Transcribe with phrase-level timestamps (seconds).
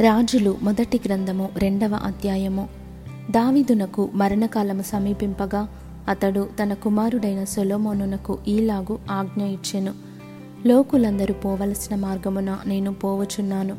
[0.00, 2.68] రాజులు మొదటి గ్రంథము రెండవ అధ్యాయము.
[3.30, 5.68] దావిదునకు మరణకాలము సమీపింపగా
[6.08, 9.92] అతడు తన కుమారుడైన సొలోమోనునకు ఈలాగు ఆజ్ఞ ఇచ్చెను.
[10.66, 13.76] లోకులందరూ పోవలసిన మార్గమున నేను పోవచున్నాను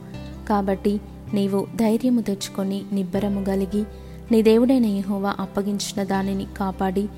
[0.49, 0.99] కాబట్టి
[1.33, 3.84] నీవు ధైర్యము తెచ్చుకొని నిబ్బరము కలిగి
[4.32, 7.09] నీ దేవుడైన యహోవా అప్పగించిన దానిని కాపాడి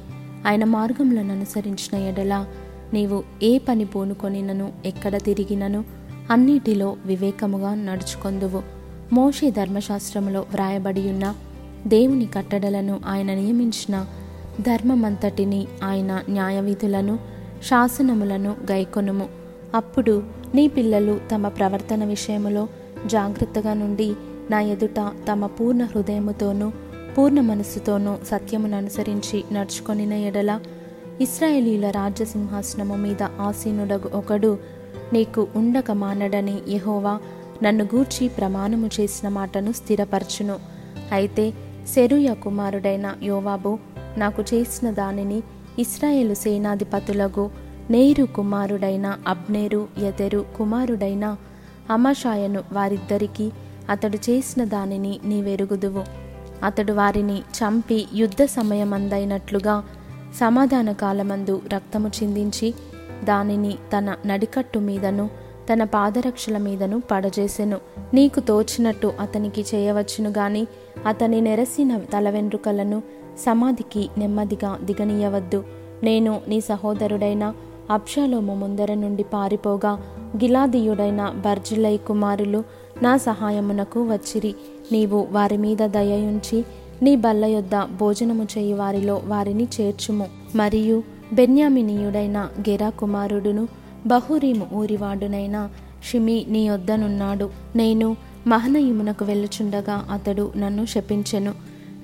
[0.47, 2.45] ఆయన మార్గములను అనుసరించిన ఎడల
[2.93, 5.85] నీవు ఏ పని పూనుకొనినను ఎక్కడ తిరిగినను
[6.31, 8.76] అన్నిటిలో వివేకముగా నడుచుకొందువు.
[9.13, 11.35] మోషే ధర్మశాస్త్రములో వ్రాయబడి ఉన్న
[11.87, 14.05] దేవుని కట్టడలను ఆయన నియమించిన
[14.61, 17.19] ధర్మమంతటిని ఆయన న్యాయవిధులను
[17.63, 19.29] శాసనములను గైకొనుము.
[19.75, 20.23] అప్పుడు
[20.55, 22.67] నీ పిల్లలు తమ ప్రవర్తన విషయములో
[23.05, 24.13] జాగ్రత్తగా నుండి
[24.51, 26.71] నా ఎదుట తమ పూర్ణ హృదయముతోనూ
[27.17, 30.59] పూర్ణ మనస్సుతోనూ సత్యమును అనుసరించి నడుచుకొనిన ఎడల
[31.21, 34.57] ఇస్రాయేలీల రాజ్యసింహాసనము మీద ఆసీనుడగు ఒకడు
[35.13, 37.19] నీకు ఉండక మానడని యహోవా
[37.63, 40.59] నన్ను గూర్చి ప్రమాణము చేసిన మాటను స్థిరపరచును.
[41.11, 41.53] అయితే
[41.95, 43.79] సెరుయ కుమారుడైన యోవాబు
[44.17, 45.43] నాకు చేసిన దానిని
[45.79, 47.49] ఇస్రాయేలు సేనాధిపతులకు
[47.89, 51.37] నేరు కుమారుడైన అబ్నేరు ఎదెరు కుమారుడైన
[51.91, 53.51] అమషాయను వారిద్దరికీ
[53.89, 56.03] అతడు చేసిన దానిని నీవెరుగుదువు.
[56.63, 59.83] అతడు వారిని చంపి యుద్ధ సమయమందైనట్లుగా
[60.35, 62.73] సమాధాన కాలమందు రక్తము చిందించి
[63.23, 65.29] దానిని తన నడికట్టు మీదను
[65.73, 67.77] తన పాదరక్షల మీదను పడజేసెను.
[68.13, 70.67] నీకు తోచినట్టు అతనికి చేయవచ్చును గాని
[71.05, 73.03] అతని నెరసిన తల వెంట్రుకలను
[73.39, 75.63] సమాధికి నెమ్మదిగా దిగనీయవద్దు.
[76.03, 77.53] నేను నీ సహోదరుడైన
[77.91, 79.91] అబ్షాలోము ముందర నుండి పారిపోగా
[80.43, 82.63] గిలాదీయుడైన బర్జిలై కుమారులు
[83.01, 84.55] నా సహాయమునకు వచ్చిరి.
[84.91, 86.65] నీవు వారి మీద దయయుంచి
[87.01, 90.27] నీ బల్ల యొద్ద భోజనము చేయి వారిలో వారిని చేర్చుము.
[90.55, 93.67] మరియు బెన్యామినీయుడైన గెరా కుమారుడును
[94.07, 95.69] బహురీము ఊరివాడునైన
[96.11, 101.53] షిమి నీ వద్దనున్నాడు నేను మహనయుమునకు వెళ్ళుచుండగా అతడు నన్ను శపించెను.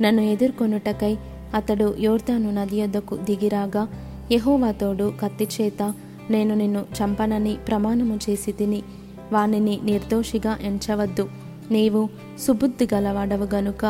[0.02, 1.18] నన్ను ఎదుర్కొనుటకై
[1.54, 3.88] అతడు యోర్దాను నది యొద్దకు దిగిరాగా
[4.32, 5.94] యహోవాతోడు కత్తి చేత
[6.30, 8.84] నేను నిన్ను చంపనని ప్రమాణము చేసి తిని
[9.32, 11.30] వానిని నిర్దోషిగా ఎంచవద్దు.
[11.72, 12.10] నీవు
[12.48, 13.86] సుబుద్ధి గలవాడవు గనుక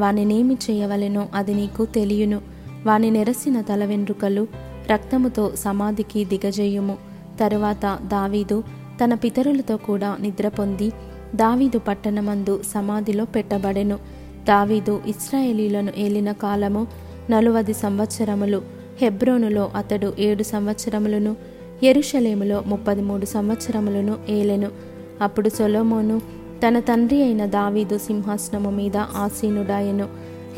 [0.00, 2.40] వానినేమి చేయవలెనో అది నీకు తెలియను.
[2.86, 4.46] వాని నెరసిన తల వెండ్రుకలు
[4.90, 7.13] రక్తముతో సమాధికి దిగజేయుము.
[7.40, 8.64] తరువాత దావీదు
[9.04, 10.92] తన పితరులతో కూడా నిద్ర పొంది
[11.34, 13.98] దావీదు పట్టణమందు సమాధిలో పెట్టబడెను.
[14.48, 16.86] దావీదు ఇస్రాయేలీలను ఏలిన కాలము
[17.30, 18.62] నలువది సంవత్సరములు
[19.02, 21.36] హెబ్రోనులో అతడు ఏడు సంవత్సరములను
[21.82, 24.70] ఎరుషలేములో ముప్పది మూడు సంవత్సరములను ఏలెను.
[25.22, 26.20] అప్పుడు సొలోమోను
[26.66, 30.08] తన తండ్రి అయిన దావీదు సింహాసనము మీద ఆసీనుడాయెను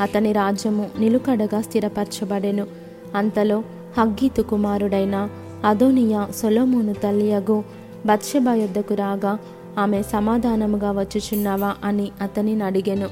[0.01, 2.67] అతని రాజ్యము నిలుకడగా స్థిరపరచబడెను.
[3.15, 3.63] అంతలో
[3.97, 5.29] హగ్గీతు కుమారుడైన
[5.65, 7.63] అదోనియా సొలోమోను తల్లియగు
[8.05, 9.39] బత్షబా యొద్దకు రాగా
[9.79, 11.75] ఆమె సమాధానముగా వచ్చుచున్నావా?
[11.83, 13.09] అని అతనిని అడిగెను.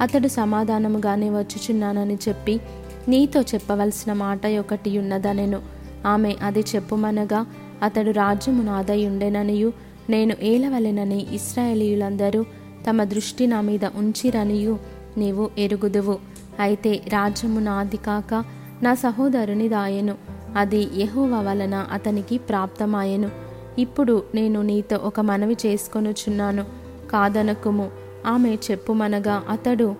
[0.00, 2.60] అతడు సమాధానముగానే వచ్చుచున్నానని చెప్పి
[3.08, 5.60] నీతో చెప్పవలసిన మాట ఒకటి ఉన్నదనెను.
[6.06, 7.46] ఆమె అది చెప్పుమనగా
[7.82, 9.72] అతడు రాజ్యము నాదయుండెననియు
[10.10, 12.44] నేను ఏలవలెనని ఇస్రాయేలీయులందరూ
[12.90, 14.78] తమ దృష్టి నా మీద ఉంచిరనియు.
[15.18, 16.18] నీవు ఎరుగుదువు.
[16.60, 18.44] అయితే రాజ్యము నాది కాక
[18.82, 20.37] నా సహోదరుని దాయెను.
[20.56, 23.30] అది యెహోవా వలన అతనికి ప్రాప్తమాయెను.
[23.78, 26.64] ఇప్పుడు నేను నీతో ఒక మనవి చేసుకొనుచున్నాను.
[27.10, 27.90] కాదనకుము
[28.26, 29.94] ఆమె చెప్పుమనగా అతడు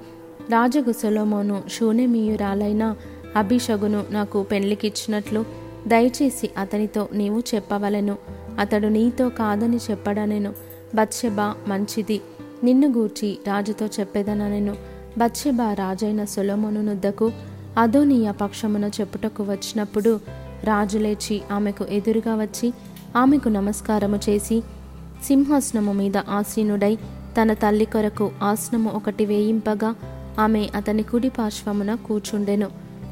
[0.50, 2.96] రాజగు సొలోమోను శూన్యమీయురాలైన
[3.36, 5.44] అభిషగును నాకు పెళ్ళికిచ్చినట్లు
[5.86, 8.16] దయచేసి అతనితో నీవు చెప్పవలెను.
[8.58, 10.52] అతడు నీతో కాదని చెప్పడనెను.
[10.94, 12.20] బత్సెబ మంచిది.
[12.64, 14.76] నిన్ను గూర్చి రాజుతో చెప్పేదననెను.
[15.18, 17.32] బత్సెబ రాజైన సొలోమోను నుద్దకు
[17.78, 20.20] అదోనియా పక్షమున చెప్పుటకు వచ్చినప్పుడు
[20.64, 22.72] రాజు లేచి ఆమెకు ఎదురుగా వచ్చి
[23.16, 24.62] ఆమెకు నమస్కారము చేసి
[25.24, 26.96] సింహాసనము మీద ఆసీనుడై
[27.40, 29.94] తన తల్లి కొరకు ఆసనము ఒకటి వేయింపగా
[30.38, 32.68] ఆమె అతని కుడి పార్శ్వమున కూర్చుండెను.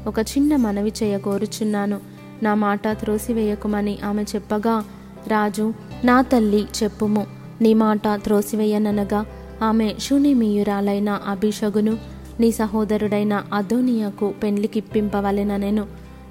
[0.07, 1.99] ఒక చిన్న మనవి చేయ కోరుచున్నాను
[2.43, 4.83] నా మాట త్రోసివేయకుమని ఆమె చెప్పగా
[5.27, 5.73] రాజు
[6.03, 7.27] నా తల్లి చెప్పుము.
[7.61, 9.25] నీ మాట త్రోసివేయననగా
[9.63, 11.97] ఆమె శూన్యమీయురాలైన అభిషగును
[12.39, 15.85] నీ సహోదరుడైన అదోనియాకు పెండ్లికిప్పింపవలెననెను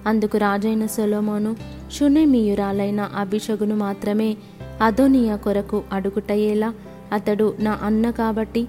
[0.06, 1.56] అందుకు రాజైన సొలోమోను
[1.98, 4.36] శూన్యమీయురాలైన అభిషగును మాత్రమే
[4.82, 6.74] అదోనియా కొరకు అడుగుటయేలా
[7.12, 8.66] అతడు నా అన్న కాబట్టి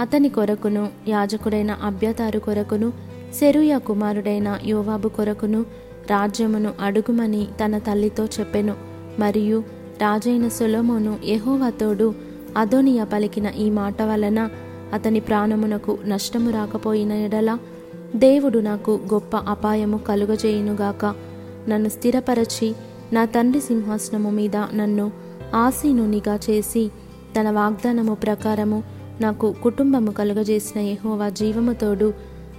[0.00, 2.92] అతని కొరకును యాజకుడైన అభ్యతారు కొరకును
[3.38, 5.60] సెరుయ కుమారుడైన యోవాబు కొరకును
[6.10, 8.74] రాజ్యమును అడుగుమని తన తల్లితో చెప్పెను.
[9.18, 9.58] మరియు
[10.00, 12.14] రాజైన సొలోమోను యహోవతోడు
[12.56, 14.48] అదోనియా పలికిన ఈ మాట వలన
[14.92, 17.58] అతని ప్రాణమునకు నష్టము రాకపోయిన ఎడల
[18.16, 21.14] దేవుడు నాకు గొప్ప అపాయము కలుగజేయునుగాక.
[21.68, 22.74] నన్ను స్థిరపరచి
[23.12, 25.12] నా తండ్రి సింహాసనము మీద నన్ను
[25.54, 26.90] ఆసీనునిగా చేసి
[27.40, 28.82] తన వాగ్దానము ప్రకారము
[29.20, 32.12] నాకు కుటుంబము కలుగజేసిన యహోవా జీవముతోడు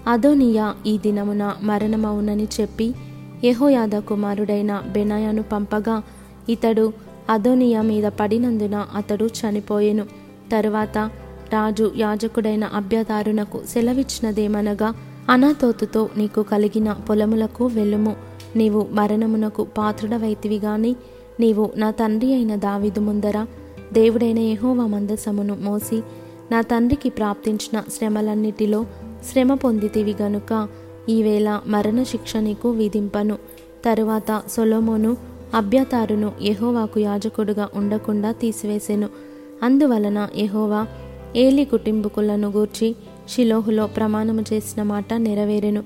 [0.07, 2.95] అదోనియా ఈ దినమున మరణమవునని చెప్పి
[3.43, 6.03] యహోయాద కుమారుడైన బెనాయాను పంపగా
[6.49, 6.93] ఇతడు
[7.29, 10.05] అదోనియా మీద పడినందున అతడు చనిపోయెను.
[10.51, 11.11] తరువాత
[11.53, 14.93] రాజు యాజకుడైన అభ్యతారునకు సెలవిచ్చినదేమనగా
[15.29, 18.15] అనాతోతుతో నీకు కలిగిన పొలములకు వెళ్ళుము.
[18.55, 20.95] నీవు మరణమునకు పాత్రుడవైతివి గాని
[21.39, 23.45] నీవు నా తండ్రి అయిన దావిదు ముందర
[23.93, 26.01] దేవుడైన యహోవ మందసమును మోసి
[26.51, 28.85] నా తండ్రికి ప్రాప్తించిన శ్రమలన్నిటిలో
[29.31, 30.67] శ్రమ పొందితివి గనుక
[31.09, 33.37] ఈవేళ మరణ శిక్ష నీకు విధింపను.
[33.85, 35.17] తరువాత సొలోమోను
[35.53, 39.09] అభ్యతారును యహోవాకు యాజకుడుగా ఉండకుండా తీసివేసెను.
[39.63, 40.87] అందువలన యహోవా
[41.35, 42.95] ఏలి కుటుంబకులను గూర్చి
[43.29, 45.83] షిలోహులో ప్రమాణము చేసిన మాట నెరవేరెను.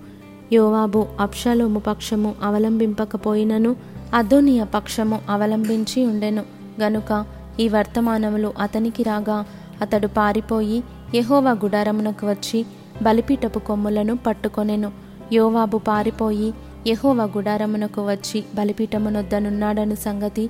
[0.53, 3.75] యోవాబు అప్షలోము పక్షము అవలంబింపకపోయినను
[4.13, 6.43] అదోనియ పక్షము అవలంబించి ఉండెను.
[6.81, 7.25] గనుక
[7.59, 9.45] ఈ వర్తమానములు అతనికి రాగా
[9.81, 10.83] అతడు పారిపోయి
[11.15, 12.65] యెహోవా గుడారమునకు వచ్చి
[13.01, 14.91] బలిపీటపు కొమ్ములను పట్టుకొనెను.
[15.33, 16.53] యోవాబు పారిపోయి
[16.87, 20.47] యెహోవా గుడారమునకు వచ్చి బలిపీఠమునొద్దనున్నాడను సంగతి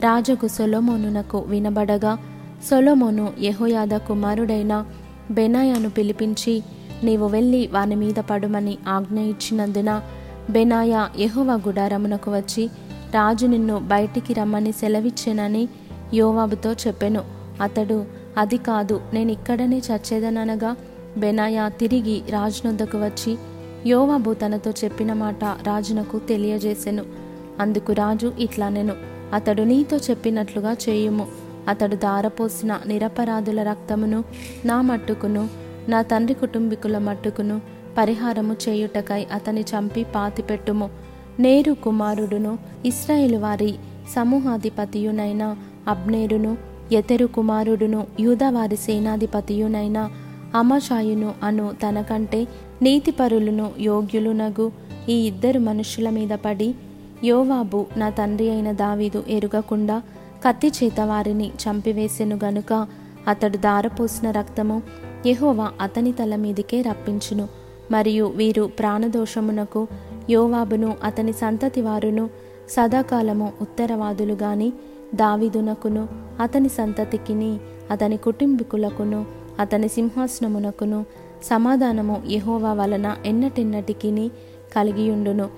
[0.00, 2.18] రాజుకు సొలోమోనునకు వినబడగా
[2.62, 4.86] సొలోమోను యహోయాద కుమారుడైన
[5.30, 6.62] బెనాయాను పిలిపించి
[7.04, 10.02] నీవు వెళ్ళి వాని మీద పడుమని ఆజ్ఞ ఇచ్చినందున
[10.50, 12.66] బెనాయా యెహోవా గుడారమునకు వచ్చి
[13.14, 15.68] రాజు నిన్ను బయటికి రమ్మని సెలవిచ్చానని
[16.14, 17.24] యోవాబుతో చెప్పెను.
[17.60, 18.04] అతడు
[18.38, 20.76] అది కాదు నేను ఇక్కడనే చచ్చేదనగా
[21.18, 23.36] బెనాయా తిరిగి రాజునొద్దకు వచ్చి
[23.86, 27.04] యోవాబు తనతో చెప్పిన మాట రాజునకు తెలియజేసెను.
[27.60, 28.94] అందుకు రాజు ఇట్లా నేను
[29.32, 31.26] అతడు నీతో చెప్పినట్లుగా చేయుము.
[31.68, 34.24] అతడు దారపోసిన నిరపరాధుల రక్తమును
[34.64, 35.48] నా మట్టుకును
[35.88, 37.60] నా తండ్రి కుటుంబీకుల మట్టుకును
[37.98, 40.90] పరిహారము చేయుటకై అతని చంపి పాతిపెట్టుము.
[41.40, 43.74] నేరు కుమారుడును ఇస్రాయేలు వారి
[44.14, 45.56] సమూహాధిపతియునైన
[45.88, 46.56] అబ్నేరును
[46.92, 50.10] ఎతెరు కుమారుడును యూదవారి సేనాధిపతియునైన
[50.54, 52.46] అమషాయును అను తనకంటే
[52.82, 54.72] నీతిపరులను యోగ్యులునగు
[55.08, 56.74] ఈ ఇద్దరు మనుషుల మీద పడి
[57.24, 60.02] యోవాబు నా తండ్రి అయిన దావీదు ఎరుగకుండా
[60.44, 62.86] కత్తి చేత వారిని చంపివేసెను గనుక
[63.28, 64.82] అతడు దారపోసిన రక్తము
[65.26, 67.48] యహోవా అతని తల మీదికే రప్పించును.
[67.90, 69.86] మరియు వీరు ప్రాణదోషమునకు
[70.30, 72.30] యోవాబును అతని సంతతి వారును
[72.70, 74.34] సదాకాలము ఉత్తరవాదులు
[75.14, 76.08] దావిదునకును
[76.40, 77.58] అతని సంతతికిని
[77.90, 79.26] అతని కుటుంబీకులకును
[79.60, 81.06] అతని సింహాసనమునకును
[81.44, 84.28] సమాధానము యహోవా వలన ఎన్నటెన్నటికిని
[84.76, 85.48] కలిగియుండును.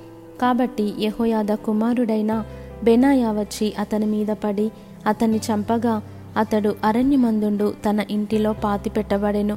[0.41, 2.45] కాబట్టి యహోయాద కుమారుడైన
[2.85, 4.71] బెనాయా వచ్చి అతని మీద పడి
[5.07, 6.03] అతన్ని చంపగా
[6.37, 9.55] అతడు అరణ్యమందుండు తన ఇంటిలో పాతిపెట్టబడెను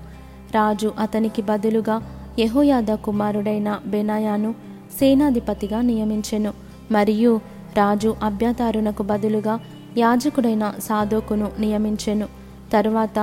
[0.55, 2.01] రాజు అతనికి బదులుగా
[2.39, 4.55] యహోయాద కుమారుడైన బెనాయాను
[4.99, 6.53] సేనాధిపతిగా నియమించెను.
[6.91, 7.39] మరియు
[7.77, 9.59] రాజు అభ్యతారునకు బదులుగా
[9.97, 12.27] యాజకుడైన సాధోకును నియమించెను.
[12.73, 13.19] తరువాత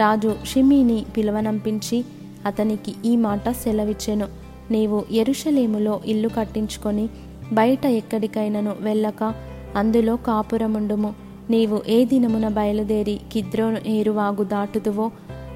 [0.00, 2.04] రాజు షిమీని పిలువనంపించి
[2.46, 4.26] అతనికి ఈ మాట సెలవిచ్చెను.
[4.70, 7.08] నీవు ఎరుషలేములో ఇల్లు కట్టించుకొని
[7.52, 9.34] బయట ఎక్కడికైనను వెళ్ళక
[9.76, 11.14] అందులో కాపురముండుము.
[11.50, 15.10] నీవు ఏ దినమున బయలుదేరి కిద్రోను ఏరువాగు దాటుదువో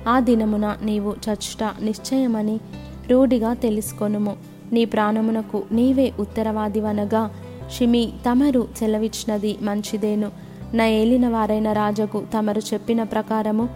[0.09, 2.61] ఆ దినమున నీవు చచ్చుట నిశ్చయమని
[3.11, 4.37] రూఢిగా తెలుసుకొనుము.
[4.73, 7.31] నీ ప్రాణమునకు నీవే ఉత్తరవాదివనగా
[7.71, 10.31] షిమి తమరు సెలవిచ్చినది మంచిదేను.
[10.75, 13.69] నా ఏలిన వారైన రాజకు తమరు చెప్పిన ప్రకారము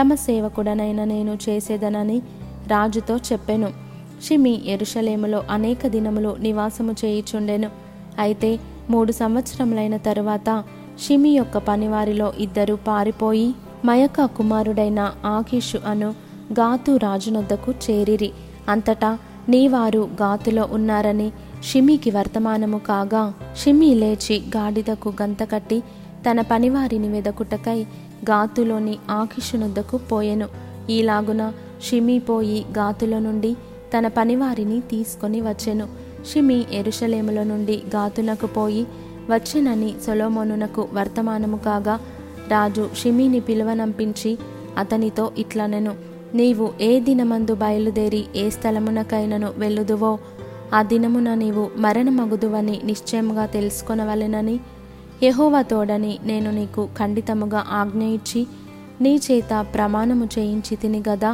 [0.00, 2.18] తమ సేవకుడనైన నేను చేసేదనని
[2.66, 3.83] రాజుతో చెప్పెను.
[4.22, 7.70] షిమి ఎరుషలేములో అనేక దినములు నివాసము చేయుచుండెను.
[8.18, 8.58] అయితే
[8.90, 10.64] మూడు సంవత్సరములైన తరువాత
[11.06, 13.54] షిమి యొక్క పనివారిలో ఇద్దరు పారిపోయి
[13.84, 16.14] మయక కుమారుడైన ఆకీషు అను
[16.52, 18.32] గాతు రాజునొద్దకు చేరిరి.
[18.68, 19.18] అంతటా
[19.48, 21.32] నీవారు గాతులో ఉన్నారని
[21.64, 25.80] షిమికి వర్తమానము కాగా షిమి లేచి గాడిదకు గంతకట్టి
[26.30, 27.80] తన పనివారిని వెదకుటకై
[28.30, 30.48] గాతులోని ఆకిషునొద్దకు పోయెను.
[30.90, 31.52] ఈలాగున
[31.82, 33.56] షిమి పోయి గాతులో నుండి
[33.94, 35.86] తన పనివారిని తీసుకొని వచ్చెను.
[36.32, 38.82] షిమి ఎరుషలేముల నుండి గాతునకు పోయి
[39.30, 41.94] వచ్చెనని సొలోమోనునకు వర్తమానము కాగా
[42.48, 44.38] రాజు షిమిని పిలువనంపించి
[44.78, 45.92] అతనితో ఇట్లనెను
[46.34, 50.12] నీవు ఏ దినమందు బయలుదేరి ఏ స్థలమునకైనను వెళ్ళుదువో
[50.74, 54.56] ఆ దినమున నీవు మరణమగుదువని నిశ్చయముగా తెలుసుకొనవలెనని
[55.22, 58.40] యెహోవా తోడని నేను నీకు ఖండితముగా ఆజ్ఞ ఇచ్చి
[59.00, 61.30] నీ చేత ప్రమాణము చేయించి తిని గదా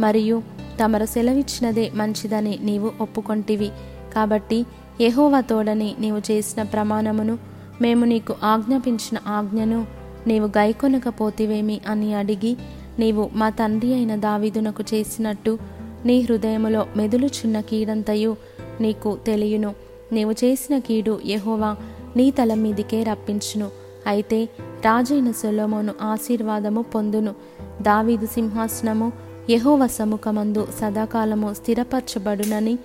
[0.00, 0.42] మరియు
[0.84, 3.70] తమరు సెలవిచ్చినదే మంచిదని నీవు ఒప్పుకొంటివి.
[4.14, 4.66] కాబట్టి
[5.00, 7.38] యెహోవా తోడని నీవు చేసిన ప్రమాణమును
[7.82, 9.86] మేము నీకు ఆజ్ఞాపించిన ఆజ్ఞను
[10.26, 12.56] నీవు గైకొనకపోతివేమి అని అడిగి
[12.98, 15.58] నీవు మా తండ్రి అయిన దావీదునకు చేసినట్టు
[16.04, 18.36] నీ హృదయములో మెదులుచున్న కీడంతయు
[18.80, 19.74] నీకు తెలియను.
[20.12, 21.76] నీవు చేసిన కీడు యహోవా
[22.16, 23.70] నీ తల మీదికే రప్పించును.
[24.06, 24.48] అయితే
[24.84, 27.34] రాజైన సొలోమోను ఆశీర్వాదము పొందును.
[27.82, 29.12] దావీదు సింహాసనము
[29.50, 32.78] యహోవ సముఖమందు సదాకాలము స్థిరపరచబడునని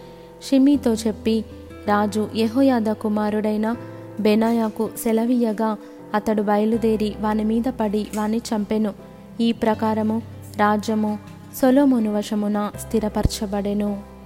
[0.49, 1.45] షిమీతో చెప్పి
[1.87, 3.75] రాజు యహోయాద కుమారుడైన
[4.19, 5.77] బెనాయాకు సెలవీయగా
[6.13, 8.93] అతడు బయలుదేరి వాని మీద పడి వాని చంపెను.
[9.41, 10.21] ఈ ప్రకారము
[10.57, 11.19] రాజ్యము
[11.61, 14.16] సొలోమును వశమున స్థిరపరచబడెను.